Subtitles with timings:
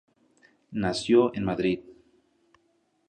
[0.71, 1.81] Nació en Madrid.